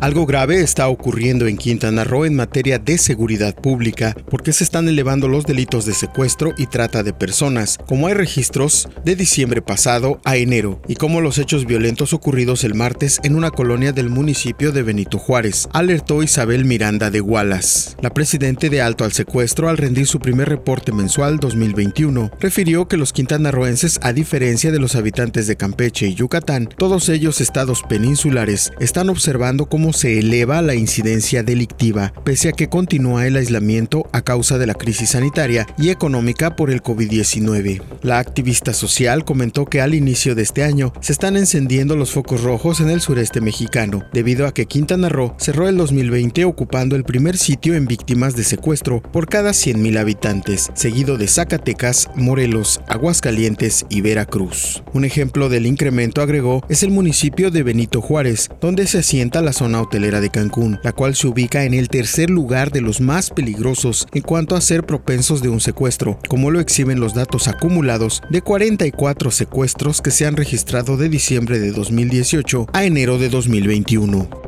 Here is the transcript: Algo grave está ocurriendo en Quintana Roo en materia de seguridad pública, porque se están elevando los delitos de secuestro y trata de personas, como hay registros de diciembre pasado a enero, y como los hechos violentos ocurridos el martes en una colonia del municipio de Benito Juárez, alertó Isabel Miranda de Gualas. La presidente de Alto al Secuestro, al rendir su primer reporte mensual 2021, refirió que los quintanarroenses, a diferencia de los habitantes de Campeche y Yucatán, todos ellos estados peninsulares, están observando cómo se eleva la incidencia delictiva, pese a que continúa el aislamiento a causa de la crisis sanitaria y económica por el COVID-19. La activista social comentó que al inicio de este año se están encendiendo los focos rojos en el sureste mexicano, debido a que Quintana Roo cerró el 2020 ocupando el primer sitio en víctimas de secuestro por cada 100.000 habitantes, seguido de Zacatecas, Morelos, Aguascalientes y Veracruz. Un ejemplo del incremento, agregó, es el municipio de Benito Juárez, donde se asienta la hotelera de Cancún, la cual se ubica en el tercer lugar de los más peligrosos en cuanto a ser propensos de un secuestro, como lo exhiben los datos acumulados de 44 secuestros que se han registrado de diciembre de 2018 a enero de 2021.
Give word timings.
Algo 0.00 0.24
grave 0.24 0.62
está 0.62 0.88
ocurriendo 0.88 1.46
en 1.46 1.58
Quintana 1.58 2.04
Roo 2.04 2.24
en 2.24 2.34
materia 2.34 2.78
de 2.78 2.96
seguridad 2.96 3.54
pública, 3.54 4.16
porque 4.30 4.54
se 4.54 4.64
están 4.64 4.88
elevando 4.88 5.28
los 5.28 5.44
delitos 5.44 5.84
de 5.84 5.92
secuestro 5.92 6.54
y 6.56 6.68
trata 6.68 7.02
de 7.02 7.12
personas, 7.12 7.76
como 7.86 8.06
hay 8.06 8.14
registros 8.14 8.88
de 9.04 9.14
diciembre 9.14 9.60
pasado 9.60 10.18
a 10.24 10.38
enero, 10.38 10.80
y 10.88 10.94
como 10.94 11.20
los 11.20 11.36
hechos 11.36 11.66
violentos 11.66 12.14
ocurridos 12.14 12.64
el 12.64 12.74
martes 12.74 13.20
en 13.24 13.36
una 13.36 13.50
colonia 13.50 13.92
del 13.92 14.08
municipio 14.08 14.72
de 14.72 14.82
Benito 14.82 15.18
Juárez, 15.18 15.68
alertó 15.74 16.22
Isabel 16.22 16.64
Miranda 16.64 17.10
de 17.10 17.20
Gualas. 17.20 17.98
La 18.00 18.08
presidente 18.08 18.70
de 18.70 18.80
Alto 18.80 19.04
al 19.04 19.12
Secuestro, 19.12 19.68
al 19.68 19.76
rendir 19.76 20.06
su 20.06 20.18
primer 20.18 20.48
reporte 20.48 20.92
mensual 20.92 21.38
2021, 21.40 22.30
refirió 22.40 22.88
que 22.88 22.96
los 22.96 23.12
quintanarroenses, 23.12 24.00
a 24.00 24.14
diferencia 24.14 24.72
de 24.72 24.78
los 24.78 24.96
habitantes 24.96 25.46
de 25.46 25.56
Campeche 25.56 26.08
y 26.08 26.14
Yucatán, 26.14 26.70
todos 26.74 27.10
ellos 27.10 27.42
estados 27.42 27.82
peninsulares, 27.82 28.72
están 28.80 29.10
observando 29.10 29.68
cómo 29.68 29.89
se 29.92 30.18
eleva 30.18 30.62
la 30.62 30.74
incidencia 30.74 31.42
delictiva, 31.42 32.12
pese 32.24 32.48
a 32.48 32.52
que 32.52 32.68
continúa 32.68 33.26
el 33.26 33.36
aislamiento 33.36 34.08
a 34.12 34.22
causa 34.22 34.58
de 34.58 34.66
la 34.66 34.74
crisis 34.74 35.10
sanitaria 35.10 35.66
y 35.78 35.90
económica 35.90 36.56
por 36.56 36.70
el 36.70 36.82
COVID-19. 36.82 37.82
La 38.02 38.18
activista 38.18 38.72
social 38.72 39.24
comentó 39.24 39.66
que 39.66 39.80
al 39.80 39.94
inicio 39.94 40.34
de 40.34 40.42
este 40.42 40.62
año 40.62 40.92
se 41.00 41.12
están 41.12 41.36
encendiendo 41.36 41.96
los 41.96 42.12
focos 42.12 42.42
rojos 42.42 42.80
en 42.80 42.90
el 42.90 43.00
sureste 43.00 43.40
mexicano, 43.40 44.04
debido 44.12 44.46
a 44.46 44.54
que 44.54 44.66
Quintana 44.66 45.08
Roo 45.08 45.34
cerró 45.38 45.68
el 45.68 45.76
2020 45.76 46.44
ocupando 46.44 46.96
el 46.96 47.04
primer 47.04 47.36
sitio 47.36 47.74
en 47.74 47.86
víctimas 47.86 48.36
de 48.36 48.44
secuestro 48.44 49.02
por 49.02 49.28
cada 49.28 49.50
100.000 49.50 49.98
habitantes, 49.98 50.70
seguido 50.74 51.16
de 51.16 51.28
Zacatecas, 51.28 52.08
Morelos, 52.14 52.80
Aguascalientes 52.88 53.86
y 53.88 54.00
Veracruz. 54.00 54.82
Un 54.92 55.04
ejemplo 55.04 55.48
del 55.48 55.66
incremento, 55.66 56.22
agregó, 56.22 56.64
es 56.68 56.82
el 56.82 56.90
municipio 56.90 57.50
de 57.50 57.62
Benito 57.62 58.00
Juárez, 58.00 58.50
donde 58.60 58.86
se 58.86 58.98
asienta 58.98 59.42
la 59.42 59.52
hotelera 59.82 60.20
de 60.20 60.30
Cancún, 60.30 60.78
la 60.82 60.92
cual 60.92 61.14
se 61.14 61.26
ubica 61.26 61.64
en 61.64 61.74
el 61.74 61.88
tercer 61.88 62.30
lugar 62.30 62.70
de 62.72 62.80
los 62.80 63.00
más 63.00 63.30
peligrosos 63.30 64.06
en 64.12 64.22
cuanto 64.22 64.56
a 64.56 64.60
ser 64.60 64.84
propensos 64.84 65.42
de 65.42 65.48
un 65.48 65.60
secuestro, 65.60 66.18
como 66.28 66.50
lo 66.50 66.60
exhiben 66.60 67.00
los 67.00 67.14
datos 67.14 67.48
acumulados 67.48 68.22
de 68.30 68.42
44 68.42 69.30
secuestros 69.30 70.00
que 70.00 70.10
se 70.10 70.26
han 70.26 70.36
registrado 70.36 70.96
de 70.96 71.08
diciembre 71.08 71.58
de 71.58 71.72
2018 71.72 72.66
a 72.72 72.84
enero 72.84 73.18
de 73.18 73.28
2021. 73.28 74.39